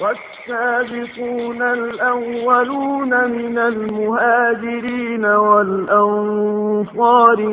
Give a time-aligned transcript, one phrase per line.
[0.00, 6.76] والسابقون الأولون من المهاجرين والأنصار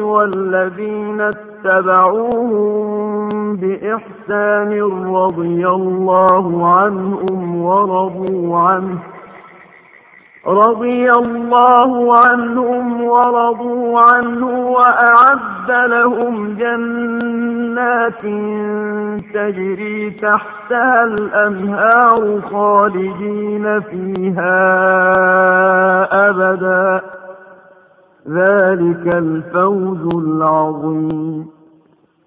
[0.03, 2.75] والذين اتبعوهم
[3.55, 4.81] بإحسان
[5.15, 8.99] رضي الله عنهم ورضوا عنه
[10.47, 18.22] رضي الله عنهم ورضوا عنه وأعد لهم جنات
[19.34, 24.58] تجري تحتها الأنهار خالدين فيها
[26.28, 27.00] أبدا
[28.28, 31.46] ذلك الفوز العظيم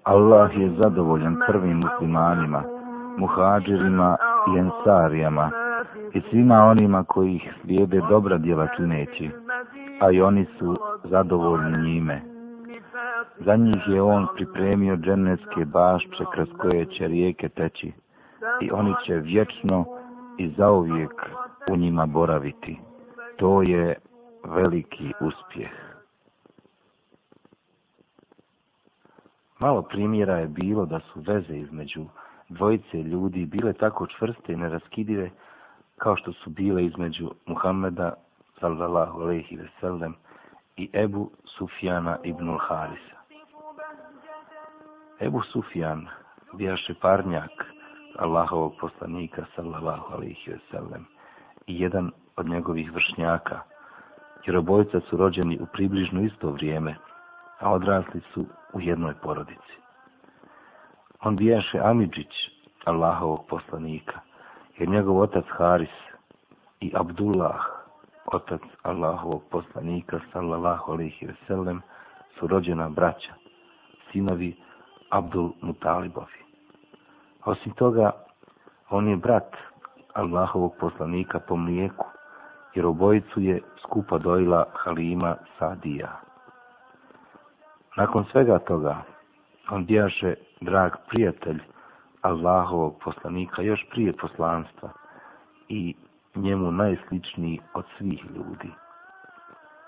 [0.08, 2.62] الله je zadovoljan prvim muslimanima,
[3.16, 4.16] muhađirima
[4.54, 5.50] i ensarijama,
[6.14, 9.30] i svima onima koji ih slijede dobra djela čineći,
[10.00, 12.22] a i oni su zadovoljni njime.
[13.39, 17.91] Za njih je on pripremio dženevske bašče kroz koje će rijeke teći
[18.61, 19.85] i oni će vječno
[20.37, 21.13] i zauvijek
[21.71, 22.79] u njima boraviti.
[23.37, 23.95] To je
[24.43, 25.71] veliki uspjeh.
[29.59, 32.05] Malo primjera je bilo da su veze između
[32.49, 35.29] dvojice ljudi bile tako čvrste i neraskidive
[35.97, 38.13] kao što su bile između Muhammeda
[38.59, 40.15] sallallahu alejhi ve sellem
[40.77, 43.16] i Ebu Sufjana ibn Harisa.
[45.19, 46.07] Ebu Sufjan
[46.53, 47.51] bijaše parnjak
[48.19, 51.05] Allahovog poslanika sallallahu alejhi ve sellem
[51.67, 53.59] i jedan od njegovih vršnjaka.
[54.45, 56.95] Jer obojica su rođeni u približno isto vrijeme,
[57.59, 59.77] a odrasli su u jednoj porodici.
[61.21, 62.33] On bijaše Amidžić
[62.85, 64.19] Allahovog poslanika,
[64.77, 65.97] jer njegov otac Haris
[66.79, 67.61] i Abdullah,
[68.25, 71.81] otac Allahovog poslanika, sallallahu alaihi ve sellem,
[72.39, 73.33] su rođena braća,
[74.11, 74.55] sinovi
[75.09, 76.41] Abdul Mutalibovi.
[77.45, 78.11] Osim toga,
[78.89, 79.55] on je brat
[80.13, 82.05] Allahovog poslanika po mlijeku,
[82.75, 86.19] jer obojicu je skupa dojila Halima Sadija.
[87.97, 89.03] Nakon svega toga,
[89.69, 91.59] on bijaše drag prijatelj
[92.21, 94.89] Allahovog poslanika još prije poslanstva
[95.69, 95.95] i
[96.35, 98.71] njemu najsličniji od svih ljudi.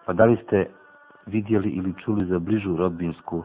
[0.06, 0.70] Pa da li ste
[1.26, 3.44] vidjeli ili čuli za bližu rodbinsku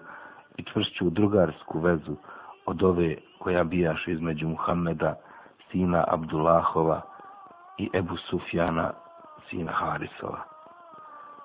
[0.57, 2.17] i čvršću drugarsku vezu
[2.67, 5.15] od ove koja bijaš između Muhammeda,
[5.71, 7.01] sina Abdullahova
[7.79, 8.91] i Ebu Sufjana,
[9.51, 10.43] sina Harisova.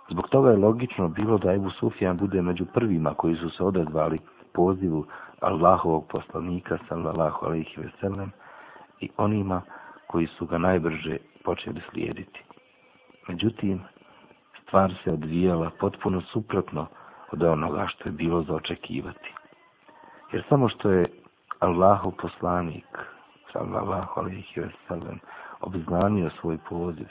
[0.10, 4.20] Zbog toga je logično bilo da Ebu Sufjan bude među prvima koji su se odazvali
[4.54, 5.06] pozivu
[5.40, 8.32] Allahovog poslanika sallallahu alejhi ve sellem
[9.00, 9.62] i onima
[10.08, 12.44] koji su ga najbrže počeli slijediti.
[13.28, 13.82] Međutim,
[14.64, 16.88] stvar se odvijala potpuno suprotno
[17.32, 19.34] od onoga što je bilo za očekivati.
[20.32, 21.06] Jer samo što je
[21.60, 22.86] Allahu poslanik
[23.54, 25.20] sallallahu alaihi ve sellem
[25.62, 27.08] obznanio svoj poziv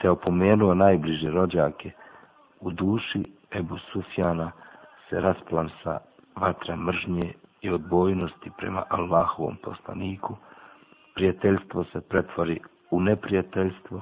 [0.00, 1.90] te opomenuo najbliže rođake
[2.60, 4.50] u duši Ebu Sufjana
[5.08, 5.98] se rasplansa
[6.36, 10.36] vatra mržnje i odbojnosti prema Allahovom poslaniku,
[11.14, 14.00] prijateljstvo se pretvori u neprijateljstvo,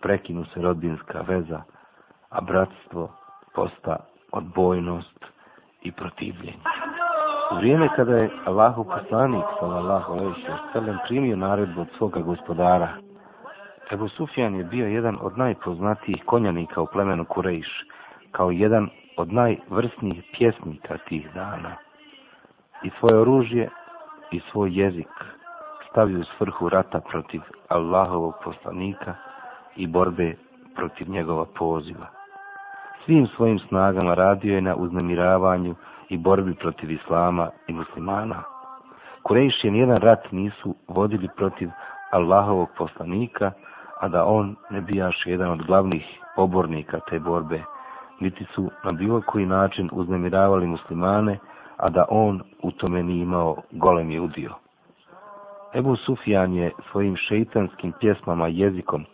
[0.00, 1.62] prekinu se rodbinska veza,
[2.30, 3.10] a bratstvo
[3.54, 3.96] posta
[4.36, 5.24] odbojnost
[5.82, 6.62] i protivljenje.
[7.52, 12.88] U vrijeme kada je Allahu poslanik, sallallahu alaihi wa sallam, primio naredbu od svoga gospodara,
[13.92, 17.68] Ebu Sufjan je bio jedan od najpoznatijih konjanika u plemenu Kurejš,
[18.32, 21.76] kao jedan od najvrsnijih pjesnika tih dana
[22.82, 23.68] i svoje oružje
[24.30, 25.08] i svoj jezik
[25.90, 29.14] stavio u svrhu rata protiv Allahovog poslanika
[29.76, 30.36] i borbe
[30.74, 32.15] protiv njegova poziva.
[33.06, 35.74] Svim svojim snagama radio je na uznemiravanju
[36.08, 38.42] i borbi protiv Islama i muslimana.
[39.22, 41.68] Kurejši nijedan rat nisu vodili protiv
[42.10, 43.52] Allahovog poslanika,
[44.00, 46.04] a da on ne bijaš jedan od glavnih
[46.36, 47.62] pobornika te borbe,
[48.20, 51.38] niti su na bilo koji način uznemiravali muslimane,
[51.76, 54.52] a da on u tome nije imao golemi udio.
[55.74, 59.04] Ebu Sufjan je svojim šeitanskim pjesmama jezikom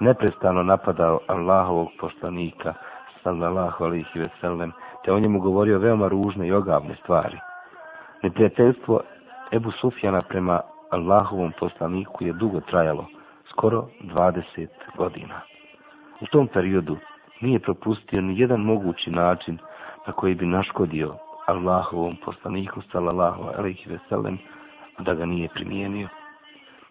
[0.00, 2.74] neprestano napadao Allahovog poslanika,
[3.22, 4.72] sallallahu alihi veselem,
[5.04, 7.38] te o njemu govorio veoma ružne i ogavne stvari.
[8.22, 9.00] Neprijateljstvo
[9.52, 10.60] Ebu Sufjana prema
[10.90, 13.06] Allahovom poslaniku je dugo trajalo,
[13.50, 14.66] skoro 20
[14.96, 15.40] godina.
[16.20, 16.96] U tom periodu
[17.40, 19.58] nije propustio ni jedan mogući način
[20.06, 21.14] na koji bi naškodio
[21.46, 24.38] Allahovom poslaniku sallallahu alejhi ve sellem
[24.98, 26.08] da ga nije primijenio.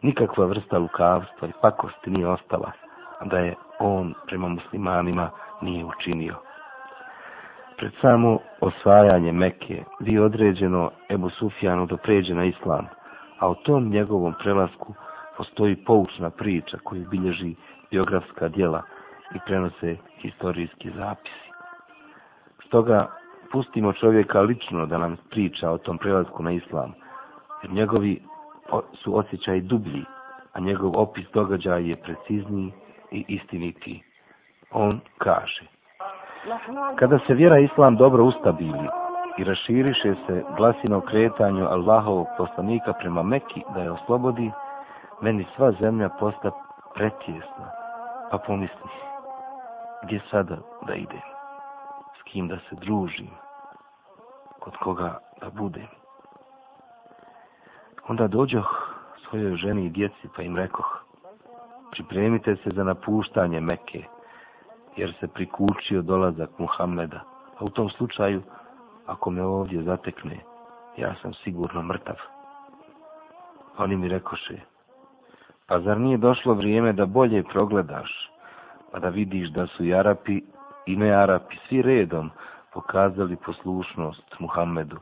[0.01, 2.71] Nikakva vrsta lukavstva i pakosti nije ostala
[3.25, 5.29] da je on prema muslimanima
[5.61, 6.35] nije učinio.
[7.77, 12.87] Pred samo osvajanje Mekke bi određeno Ebu Sufjanu da pređe na islam,
[13.39, 14.93] a o tom njegovom prelasku
[15.37, 17.55] postoji poučna priča koju bilježi
[17.91, 18.81] biografska djela
[19.35, 21.49] i prenose historijski zapisi.
[22.67, 23.07] Stoga
[23.51, 26.93] pustimo čovjeka lično da nam priča o tom prelasku na islam,
[27.63, 28.21] jer njegovi
[29.03, 30.03] su osjećaj dublji,
[30.53, 32.71] a njegov opis događaja je precizniji
[33.11, 34.10] i istinitiji.
[34.71, 35.65] On kaže,
[36.99, 38.89] kada se vjera islam dobro ustabili
[39.37, 44.51] i raširiše se glasino kretanju Allahovog poslanika prema Meki da je oslobodi,
[45.21, 46.51] meni sva zemlja posta
[46.95, 47.71] pretjesna,
[48.31, 48.91] pa pomisli,
[50.03, 50.57] gdje sada
[50.87, 51.21] da idem,
[52.19, 53.29] s kim da se družim,
[54.59, 55.87] kod koga da budem.
[58.07, 58.95] Onda dođoh
[59.29, 61.05] svojoj ženi i djeci, pa im rekoh,
[61.91, 64.03] pripremite se za napuštanje Mekke,
[64.95, 67.19] jer se prikučio dolazak Muhammeda,
[67.59, 68.41] a u tom slučaju,
[69.05, 70.39] ako me ovdje zatekne,
[70.97, 72.15] ja sam sigurno mrtav.
[73.77, 74.59] Oni mi rekoše,
[75.67, 78.29] pa zar nije došlo vrijeme da bolje progledaš,
[78.91, 80.41] pa da vidiš da su i Arapi
[80.85, 82.31] i ne Arapi svi redom
[82.73, 84.97] pokazali poslušnost Muhammedu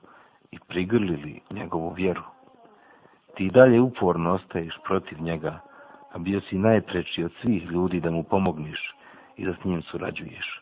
[0.51, 2.21] i prigrlili njegovu vjeru?
[3.36, 5.59] Ti dalje uporno ostaješ protiv njega,
[6.12, 8.99] a bio si najpreči od svih ljudi da mu pomogniš
[9.39, 10.62] i da s njim surađuješ.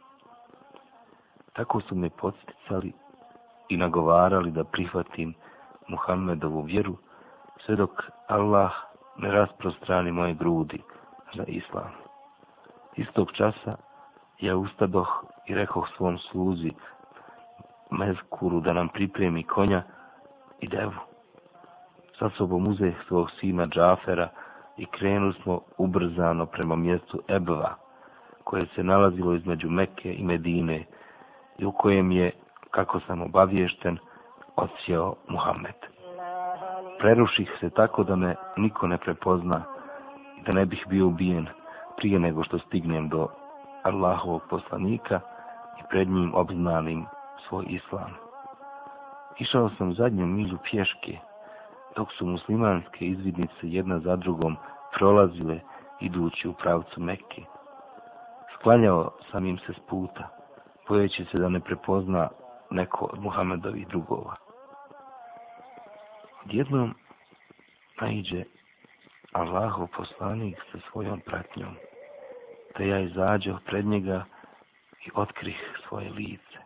[1.53, 2.93] Tako su me podsticali
[3.69, 5.33] i nagovarali da prihvatim
[5.87, 6.97] Muhammedovu vjeru,
[7.65, 8.71] sve dok Allah
[9.17, 10.81] ne rasprostrani moje grudi
[11.35, 11.91] za islam.
[12.95, 13.75] Istog časa
[14.39, 16.71] ja ustadoh i rekoh svom sluzi
[17.91, 19.83] mezkuru da nam pripremi konja
[20.59, 20.93] i devu
[22.19, 24.29] sa sobom uzeh svog sina Džafera
[24.77, 27.75] i krenuli smo ubrzano prema mjestu Ebva,
[28.47, 30.85] koje se nalazilo između Mekke i Medine
[31.57, 32.31] i u kojem je,
[32.71, 33.97] kako sam obaviješten,
[34.55, 35.75] odsjeo Muhammed.
[36.99, 39.63] Preruših se tako da me niko ne prepozna
[40.37, 41.47] i da ne bih bio ubijen
[41.97, 43.27] prije nego što stignem do
[43.83, 45.19] Allahovog poslanika
[45.79, 47.05] i pred njim obznanim
[47.47, 48.11] svoj islam.
[49.39, 51.17] Išao sam zadnju milju pješke,
[51.95, 54.57] dok su muslimanske izvidnice jedna za drugom
[54.97, 55.59] prolazile
[55.99, 57.56] idući u pravcu Mekke.
[58.59, 60.29] Sklanjao sam im se s puta,
[60.87, 62.29] bojeći se da ne prepozna
[62.71, 64.35] neko od Muhammedovih drugova.
[66.45, 66.93] Odjednom
[68.01, 68.43] naiđe
[69.31, 71.75] Allahov poslanik sa svojom pratnjom,
[72.75, 74.25] te ja izađo pred njega
[75.05, 76.57] i otkrih svoje lice.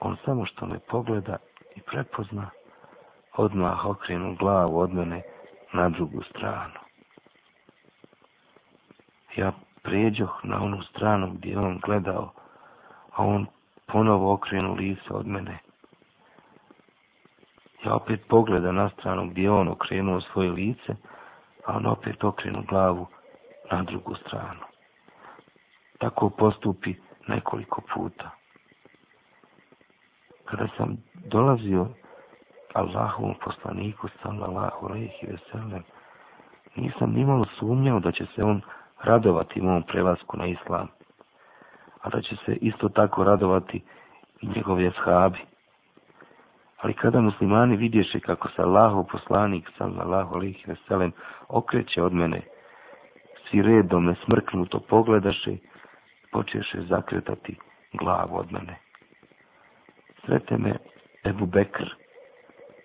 [0.00, 1.36] On samo što me pogleda
[1.76, 2.50] i prepozna,
[3.36, 5.22] odmah okrenu glavu od mene
[5.72, 6.78] na drugu stranu.
[9.36, 9.52] Ja
[9.84, 12.32] pređoh na onu stranu gdje on gledao,
[13.16, 13.46] a on
[13.86, 15.58] ponovo okrenu lice od mene.
[17.84, 20.94] Ja opet pogleda na stranu gdje on okrenuo svoje lice,
[21.66, 23.06] a on opet okrenu glavu
[23.70, 24.60] na drugu stranu.
[25.98, 26.94] Tako postupi
[27.28, 28.30] nekoliko puta.
[30.44, 31.88] Kada sam dolazio
[32.74, 35.82] Allahovom poslaniku sallallahu alejhi ve sellem
[36.76, 38.62] nisam nimalo sumnjao da će se on
[39.04, 40.88] radovati mom prelasku na islam
[42.02, 43.82] a da će se isto tako radovati
[44.40, 45.38] i njegovi ashabi
[46.80, 51.12] ali kada muslimani vidješe kako se Allahov poslanik sallallahu alejhi ve sellem
[51.48, 52.40] okreće od mene
[53.50, 55.56] svi redom nesmrknuto pogledaše
[56.32, 57.56] počeše zakretati
[57.92, 58.76] glavu od mene
[60.26, 60.74] srete me
[61.24, 62.04] Ebu Bekr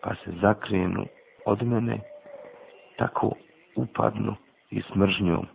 [0.01, 1.05] pa se zakrenu
[1.45, 1.99] od mene,
[2.97, 3.31] tako
[3.75, 4.35] upadnu
[4.69, 5.47] i smržnjom.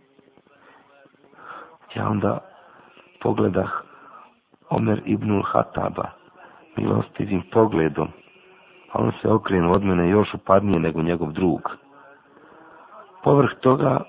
[1.95, 2.39] Ja onda
[3.21, 3.71] pogledah
[4.69, 6.09] Omer ibnul Hataba
[6.77, 8.07] milostivim pogledom,
[8.91, 11.61] a on se okrenuo od mene još upadnije nego njegov drug.
[13.23, 13.99] Povrh toga,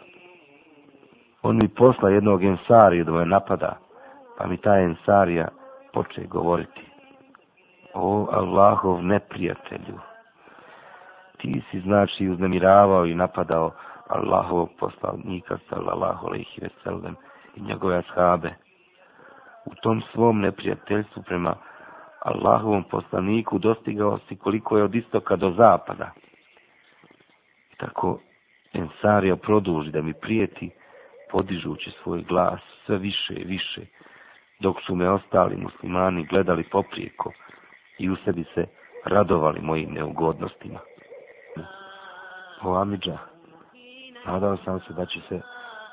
[1.42, 3.76] on mi posla jednog ensariju da me napada,
[4.38, 5.48] pa mi ta ensarija
[5.92, 6.80] poče govoriti.
[7.94, 9.98] O Allahov neprijatelju,
[11.38, 13.70] ti si znači uznemiravao i napadao
[14.08, 17.16] Allahovog poslanika sallallahu alejhi ve sellem
[17.56, 18.54] i njegove ashabe
[19.66, 21.56] u tom svom neprijateljstvu prema
[22.20, 26.10] Allahovom poslaniku dostigao si koliko je od istoka do zapada.
[27.72, 28.20] I tako
[28.72, 30.70] Ensario produži da mi prijeti,
[31.30, 33.80] podižući svoj glas sve više i više,
[34.60, 37.32] dok su me ostali muslimani gledali poprijeko
[37.98, 38.66] i u sebi se
[39.04, 40.78] radovali mojim neugodnostima
[42.62, 43.18] o Amidža.
[44.26, 45.40] Nadao sam se da će se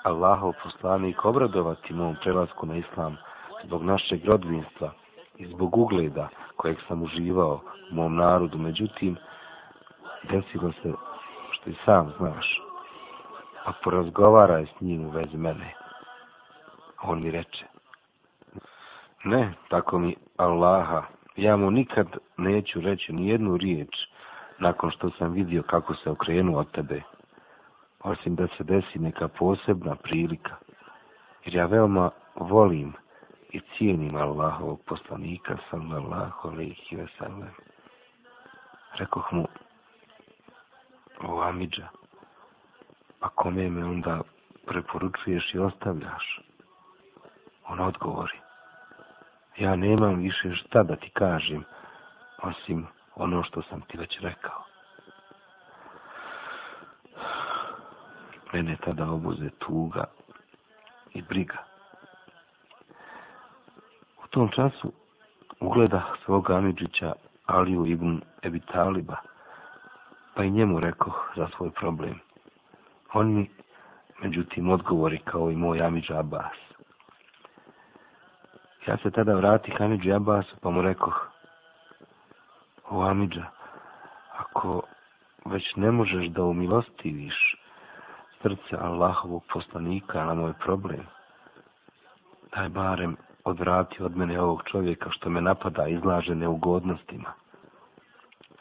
[0.03, 3.17] Allahov poslanik obradovati mom prelasku na islam
[3.63, 4.91] zbog našeg rodbinstva
[5.38, 8.57] i zbog ugleda kojeg sam uživao u mom narodu.
[8.57, 9.17] Međutim,
[10.24, 10.93] desilo se
[11.51, 12.62] što i sam znaš.
[13.65, 15.74] pa porazgovaraj s njim u vezi mene.
[17.03, 17.65] On mi reče,
[19.24, 21.03] ne, tako mi Allaha,
[21.36, 22.07] ja mu nikad
[22.38, 23.95] neću reći ni jednu riječ
[24.60, 27.01] nakon što sam vidio kako se okrenuo od tebe,
[28.03, 30.55] osim da se desi neka posebna prilika,
[31.45, 32.93] jer ja veoma volim
[33.51, 37.50] i cijenim Allahovog poslanika, sallallahu alaihi ve sellem.
[38.95, 39.48] Rekoh mu,
[41.22, 41.88] o Amidža,
[43.19, 44.22] a kome me onda
[44.65, 46.39] preporučuješ i ostavljaš?
[47.67, 48.39] On odgovori,
[49.57, 51.63] ja nemam više šta da ti kažem,
[52.41, 54.72] osim ono što sam ti već rekao.
[58.53, 60.03] Mene tada obuze tuga
[61.13, 61.57] i briga.
[64.24, 64.91] U tom času
[65.60, 67.13] ugleda svog Amidžića
[67.45, 69.15] Aliju ibn Ebi Taliba,
[70.36, 72.19] pa i njemu rekao za svoj problem.
[73.13, 73.50] On mi,
[74.22, 76.57] međutim, odgovori kao i moj Amidža Abbas.
[78.88, 81.13] Ja se tada vrati Hamidži Abbasu, pa mu rekao,
[82.89, 83.45] o Amidža,
[84.38, 84.81] ako
[85.45, 87.62] već ne možeš da umilostiviš
[88.43, 91.05] srce Allahovog poslanika na moj problem,
[92.55, 97.33] daj barem odvrati od mene ovog čovjeka što me napada i izlaže neugodnostima.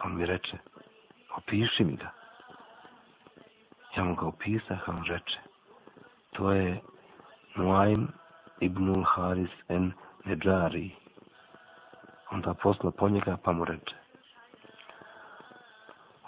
[0.04, 0.58] On mi reče,
[1.36, 2.10] opiši mi ga.
[3.96, 5.38] Ja mu ga opisah, on reče,
[6.30, 6.80] to je
[7.56, 8.08] Nuaym
[8.60, 9.92] ibnul Haris en
[10.24, 10.90] Neđari.
[12.30, 13.94] Onda posla po njega pa mu reče.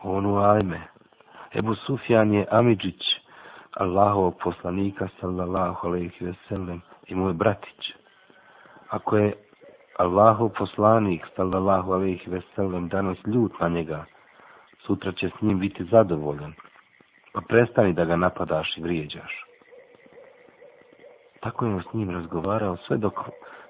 [0.03, 0.81] Onu ajme,
[1.55, 3.14] Ebu Sufjan je Amidžić,
[3.77, 7.93] Allahovog poslanika, sallallahu alejhi ve sellem, i moj bratić.
[8.89, 9.33] Ako je
[9.99, 14.05] Allahov poslanik, sallallahu alejhi ve sellem, danas ljut na njega,
[14.87, 16.53] sutra će s njim biti zadovoljan,
[17.33, 19.45] pa prestani da ga napadaš i vrijeđaš.
[21.41, 23.15] Tako je s njim razgovarao sve dok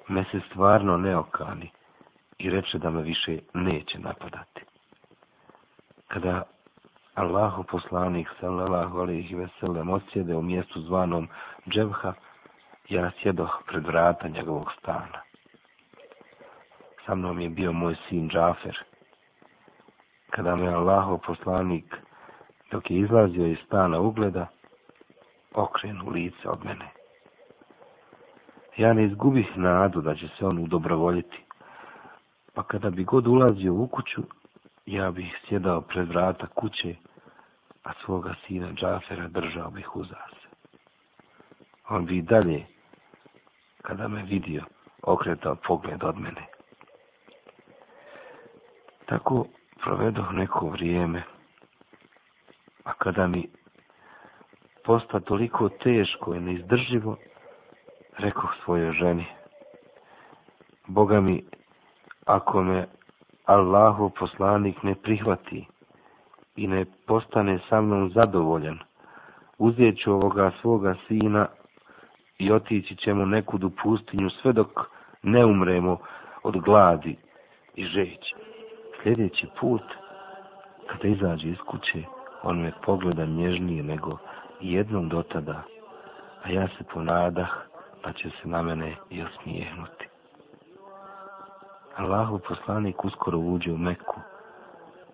[0.09, 1.71] me se stvarno ne okani
[2.39, 4.61] i reče da me više neće napadati.
[6.09, 6.43] Kada
[7.15, 11.29] Allahu poslanik sallallahu alejhi ve sellem odsjede u mjestu zvanom
[11.69, 12.13] Dževha,
[12.89, 15.21] ja sjedoh pred vrata njegovog stana.
[17.07, 18.79] Sa mnom je bio moj sin Džafer.
[20.31, 21.97] Kada me Allahu poslanik
[22.71, 24.47] dok je izlazio iz stana ugleda,
[25.55, 26.89] okrenu lice od mene.
[28.77, 31.45] Ja ne izgubih nadu da će se on udobrovoljiti.
[32.55, 34.23] Pa kada bi god ulazio u kuću,
[34.87, 36.95] ja bih sjedao pred vrata kuće,
[37.85, 40.33] a svoga sina Džafera držao bih uzas.
[41.89, 42.67] On bi dalje,
[43.83, 44.65] kada me vidio,
[45.03, 46.47] okretao pogled od mene.
[49.07, 49.47] Tako
[49.83, 51.23] provedoh neko vrijeme,
[52.85, 53.49] a kada mi
[54.85, 57.17] posta toliko teško i neizdrživo,
[58.19, 59.27] rekoh svojoj ženi,
[60.87, 61.45] Boga mi,
[62.27, 62.87] ako me
[63.45, 65.67] Allahu poslanik ne prihvati
[66.57, 68.79] i ne postane sa mnom zadovoljan,
[69.59, 71.47] uzet ću ovoga svoga sina
[72.39, 74.69] i otići ćemo nekud u pustinju sve dok
[75.23, 75.99] ne umremo
[76.43, 77.17] od gladi
[77.75, 78.35] i žeći.
[79.03, 79.83] Sljedeći put,
[80.87, 82.03] kada izađe iz kuće,
[82.43, 84.19] on me pogleda nježnije nego
[84.61, 85.63] jednom dotada,
[86.43, 87.51] a ja se ponadah
[88.03, 90.14] pa će se na mene i osmijehnuti.
[91.97, 94.21] Allahu poslanik uskoro uđe u Meku,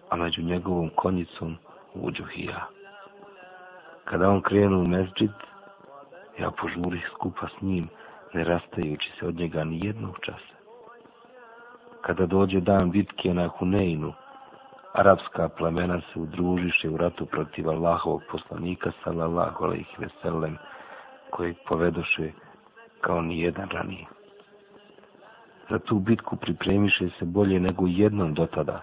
[0.08, 1.56] a među njegovom konjicom
[1.94, 2.66] uđu i ja.
[4.04, 5.30] Kada on krenu u mesđid,
[6.38, 7.88] ja požurih skupa s njim,
[8.34, 10.56] ne rastajući se od njega ni jednog časa.
[12.00, 14.12] Kada dođe dan bitke na Huneinu,
[14.92, 20.58] arapska plemena se udružiše u ratu protiv Allahovog poslanika, sallallahu alaihi veselem,
[21.30, 22.32] koji povedoše
[23.00, 24.06] kao ni jedan ranije.
[25.70, 28.82] Za tu bitku pripremiše se bolje nego jednom do tada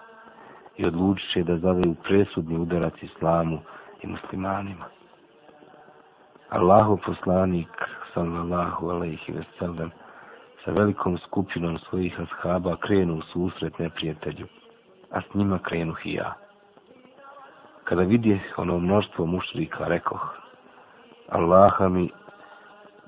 [0.78, 3.60] i odlučiše da zadaju presudni udarac islamu
[4.04, 4.86] i muslimanima.
[6.50, 7.70] Allahu poslanik,
[8.14, 9.92] sallallahu alaihi ve sellem,
[10.66, 14.48] sa velikom skupinom svojih ashaba krenu u susret neprijatelju,
[15.12, 16.34] a s njima krenu i ja.
[17.84, 20.36] Kada vidje ono mnoštvo mušrika, rekoh,
[21.30, 22.10] Allaha mi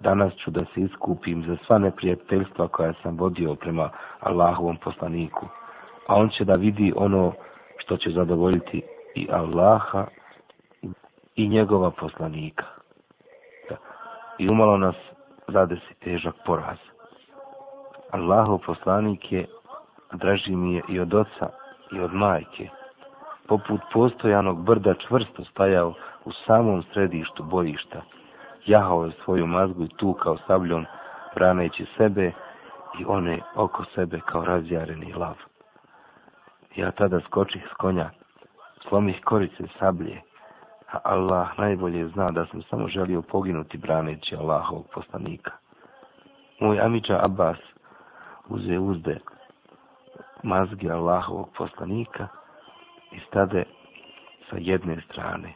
[0.01, 3.89] danas ću da se iskupim za sva neprijateljstva koja sam vodio prema
[4.19, 5.45] Allahovom poslaniku.
[6.07, 7.33] A on će da vidi ono
[7.77, 8.81] što će zadovoljiti
[9.15, 10.05] i Allaha
[11.35, 12.65] i njegova poslanika.
[14.37, 14.95] I umalo nas
[15.47, 16.77] zadesi težak poraz.
[18.11, 19.45] Allahov poslanik je,
[20.13, 21.49] draži mi je i od oca
[21.91, 22.69] i od majke,
[23.47, 25.93] poput postojanog brda čvrsto stajao
[26.25, 28.01] u samom središtu bojišta.
[28.65, 30.85] Jahao je svoju mazgu i tukao sabljom,
[31.35, 32.31] braneći sebe
[32.99, 35.35] i one oko sebe kao razjareni lav.
[36.75, 38.09] Ja tada skočih s konja,
[38.89, 40.21] slomih korice sablje,
[40.91, 45.51] a Allah najbolje zna da sam samo želio poginuti braneći Allahovog poslanika.
[46.59, 47.57] Moj amiča Abbas
[48.49, 49.19] uze uzde
[50.43, 52.27] mazge Allahovog poslanika
[53.11, 53.63] i stade
[54.49, 55.53] sa jedne strane.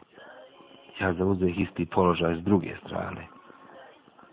[1.00, 3.28] Ja zauzeh isti položaj s druge strane.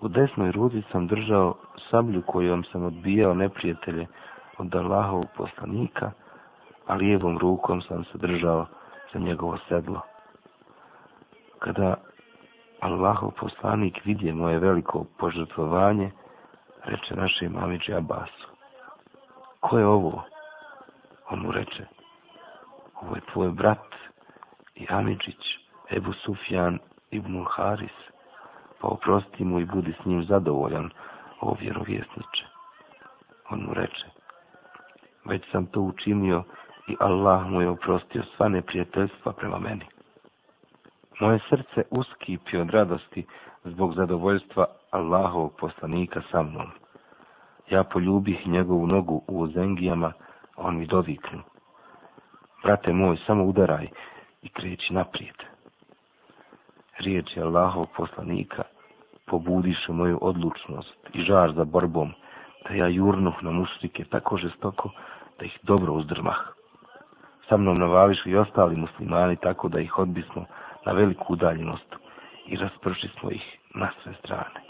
[0.01, 1.55] U desnoj ruci sam držao
[1.91, 4.07] sablju kojom sam odbijao neprijatelje
[4.59, 6.11] od Allahovog poslanika,
[6.87, 8.67] a lijevom rukom sam se držao
[9.13, 10.01] za njegovo sedlo.
[11.59, 11.95] Kada
[12.81, 16.11] Allahov poslanik vidje moje veliko požrtvovanje,
[16.85, 18.49] reče naše mamiče Abasu.
[19.61, 20.23] Ko je ovo?
[21.31, 21.87] On mu reče,
[23.03, 23.95] ovo je tvoj brat
[24.75, 25.50] i Amidžić,
[25.91, 26.79] Ebu Sufjan
[27.11, 27.97] ibn Haris,
[28.81, 30.91] pa oprosti mu i budi s njim zadovoljan,
[31.41, 32.45] o vjerovjesniče.
[33.51, 34.07] On mu reče,
[35.25, 36.43] već sam to učinio
[36.89, 39.85] i Allah mu je oprostio sva neprijateljstva prema meni.
[41.21, 43.27] Moje srce uskipi od radosti
[43.65, 46.71] zbog zadovoljstva Allahovog poslanika sa mnom.
[47.71, 50.13] Ja poljubih njegovu nogu u ozengijama,
[50.57, 51.43] on mi doviknu.
[52.63, 53.89] Brate moj, samo udaraj
[54.43, 55.35] i kreći naprijed.
[57.01, 58.63] Riječi Allahov poslanika
[59.27, 62.13] pobudiše moju odlučnost i žar za borbom,
[62.69, 64.91] da ja jurnuh na mušrike tako žestoko
[65.39, 66.37] da ih dobro uzdrmah.
[67.49, 70.45] Sa mnom navališu i ostali muslimani tako da ih odbismo
[70.87, 71.97] na veliku udaljenost
[72.47, 74.61] i rasprši smo ih na sve strane.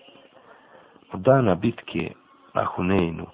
[1.12, 2.12] Od dana bitke
[2.54, 3.26] na Huneinu,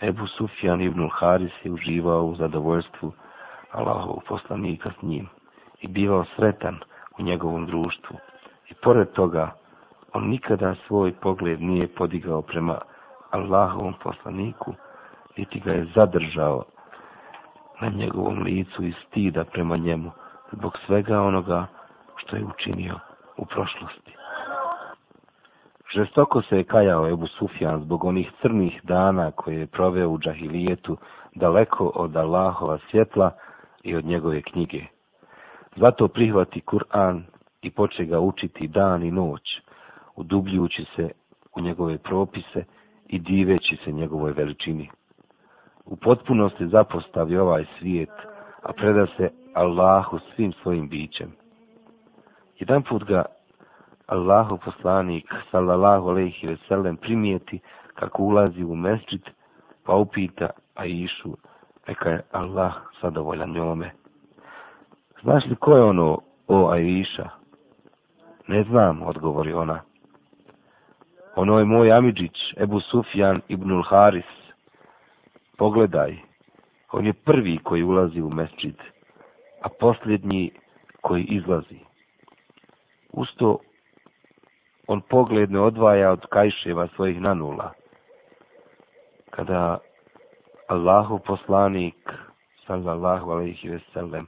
[0.00, 3.12] Ebu Sufjan ibn Haris je uživao u zadovoljstvu
[3.72, 5.28] Allahovog poslanika s njim
[5.80, 6.78] i bivao sretan
[7.18, 8.16] u njegovom društvu.
[8.70, 9.50] I pored toga,
[10.12, 12.78] on nikada svoj pogled nije podigao prema
[13.30, 14.74] Allahovom poslaniku,
[15.36, 16.64] niti ga je zadržao
[17.80, 20.10] na njegovom licu i stida prema njemu
[20.52, 21.66] zbog svega onoga
[22.16, 22.98] što je učinio
[23.36, 24.16] u prošlosti.
[25.94, 30.96] Žestoko se je kajao Ebu Sufjan zbog onih crnih dana koje je proveo u džahilijetu
[31.34, 33.30] daleko od Allahova svjetla
[33.82, 34.84] i od njegove knjige.
[35.76, 37.22] Zato prihvati Kur'an
[37.62, 39.60] i poče ga učiti dan i noć,
[40.16, 41.10] udubljujući se
[41.56, 42.64] u njegove propise
[43.08, 44.90] i diveći se njegovoj veličini.
[45.84, 48.10] U potpunosti zapostavi ovaj svijet,
[48.62, 51.32] a preda se Allahu svim svojim bićem.
[52.58, 53.24] Jedan put ga
[54.06, 57.60] Allahu poslanik, sallallahu alaihi ve sellem, primijeti
[57.94, 59.30] kako ulazi u mesčit,
[59.84, 61.36] pa upita Aishu,
[61.88, 64.01] neka je Allah zadovoljan njome.
[65.22, 67.28] Znaš li ko je ono, o Aisha?
[68.48, 69.80] Ne znam, odgovori ona.
[71.36, 74.32] Ono je moj Amidžić, Ebu Sufjan ibnul Haris.
[75.58, 76.16] Pogledaj,
[76.92, 78.76] on je prvi koji ulazi u mesčid,
[79.62, 80.50] a posljednji
[81.00, 81.78] koji izlazi.
[83.12, 83.58] Usto
[84.86, 87.72] on pogled ne odvaja od kajševa svojih nanula.
[89.30, 89.78] Kada
[90.68, 92.12] Allahu poslanik,
[92.66, 94.26] sallallahu alaihi ve sellem,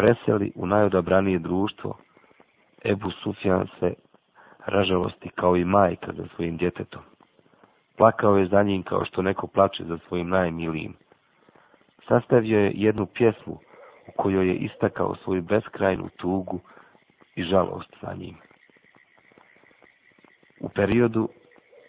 [0.00, 1.96] preseli u najodabranije društvo,
[2.84, 3.94] Ebu Sufjan se
[4.66, 7.02] ražalosti kao i majka za svojim djetetom.
[7.96, 10.94] Plakao je za njim kao što neko plače za svojim najmilijim.
[12.08, 13.58] Sastavio je jednu pjesmu
[14.08, 16.60] u kojoj je istakao svoju beskrajnu tugu
[17.36, 18.36] i žalost za njim.
[20.60, 21.28] U periodu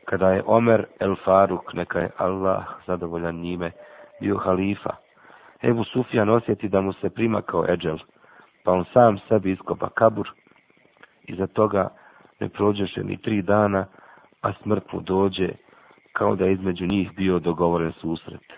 [0.05, 3.71] kada je Omer el Faruk, neka je Allah zadovoljan njime,
[4.21, 4.95] bio halifa,
[5.63, 7.97] Ebu Sufjan osjeti da mu se prima kao Eđel,
[8.63, 10.29] pa on sam sebi iskopa kabur
[11.23, 11.89] i za toga
[12.39, 13.85] ne prođeše ni tri dana,
[14.41, 15.49] a smrt mu dođe
[16.13, 18.53] kao da je između njih bio dogovoren susret.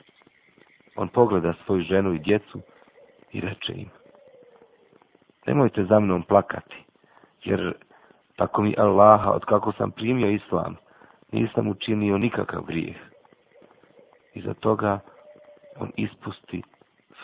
[0.96, 2.60] On pogleda svoju ženu i djecu
[3.32, 3.90] i reče im,
[5.48, 6.76] nemojte za mnom plakati,
[7.44, 7.74] jer
[8.36, 10.76] tako mi Allaha, od kako sam primio islam,
[11.32, 12.96] nisam učinio nikakav grijeh.
[14.34, 15.00] I za toga
[15.80, 16.64] on ispusti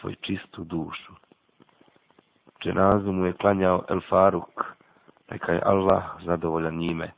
[0.01, 1.13] svoj čistu dušu.
[2.63, 4.65] Dženazu mu je klanjao El Faruk,
[5.31, 7.11] neka je Allah zadovoljan njime.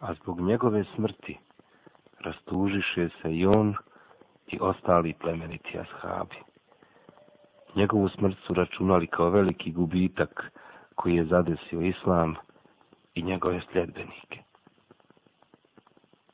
[0.00, 1.38] A zbog njegove smrti
[2.20, 3.74] rastužiše se i on
[4.46, 6.36] i ostali plemeniti ashabi.
[7.74, 10.50] Njegovu smrt su računali kao veliki gubitak
[10.94, 12.34] koji je zadesio islam
[13.14, 14.47] i njegove sljedbenike.